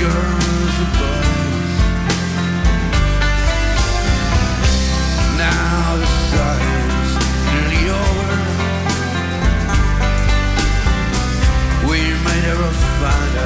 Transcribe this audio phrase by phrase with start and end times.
[0.00, 1.72] Girls and boys.
[5.36, 6.08] Now the
[7.52, 8.38] nearly over.
[11.88, 11.98] We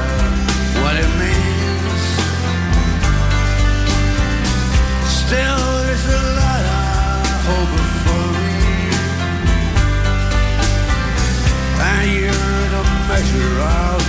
[0.02, 0.34] out
[0.82, 2.04] what it means.
[5.20, 6.62] Still, there's a lot
[7.48, 7.74] hope
[8.04, 8.54] for me.
[11.88, 13.99] And you're the measure of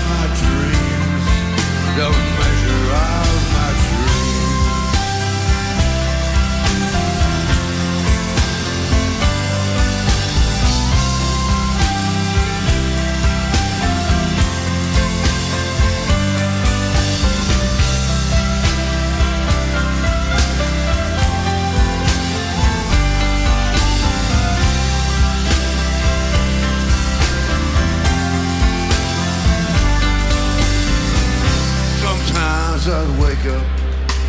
[33.43, 33.65] wake up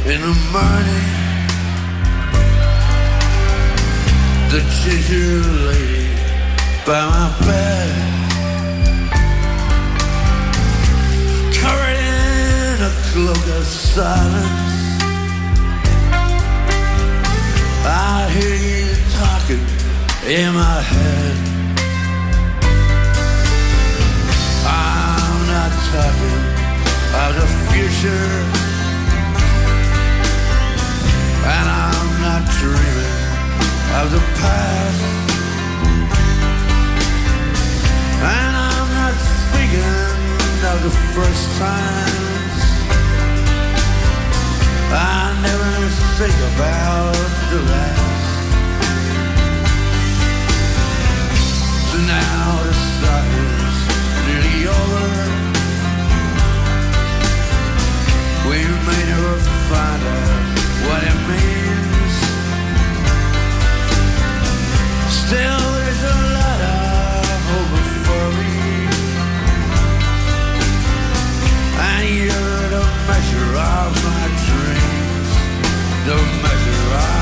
[0.06, 1.08] in the morning.
[4.50, 6.08] The ginger lady
[6.86, 7.92] by my bed,
[11.54, 15.02] covered in a cloak of silence.
[17.84, 19.66] I hear you talking
[20.30, 21.36] in my head.
[24.66, 26.62] I'm not talking
[27.14, 28.61] of the future.
[31.44, 33.32] And I'm not dreaming
[33.98, 35.02] of the past.
[38.22, 40.22] And I'm not speaking
[40.70, 42.62] of the first times.
[44.94, 45.72] I never
[46.20, 47.16] think about
[47.50, 48.22] the last.
[51.90, 53.78] So now the summer's
[54.28, 55.06] nearly over.
[58.48, 59.36] We may never
[59.68, 60.51] find out
[60.92, 62.14] what it means.
[65.20, 67.76] Still, there's a lot of hope
[68.06, 68.54] for me.
[71.88, 75.30] And you're the measure of my dreams.
[76.08, 77.21] The measure of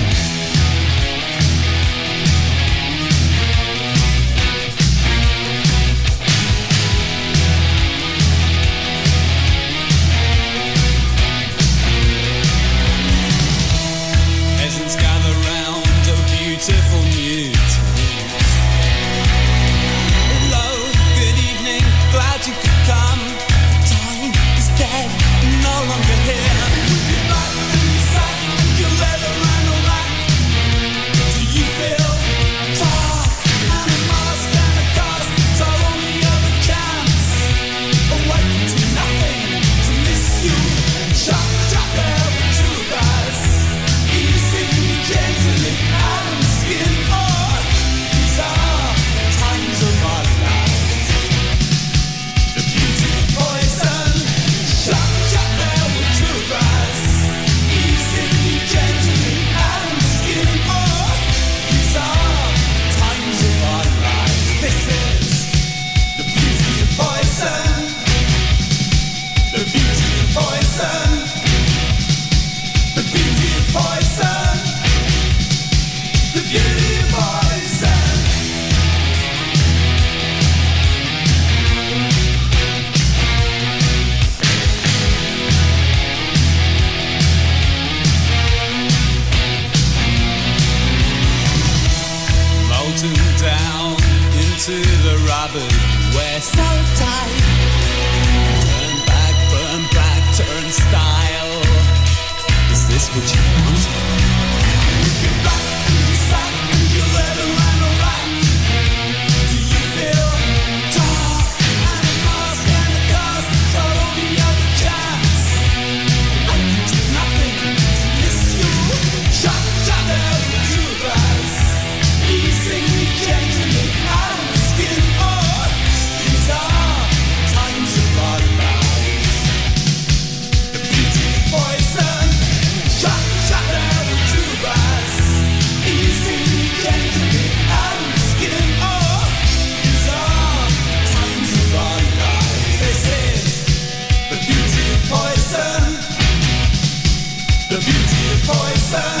[148.53, 149.20] It's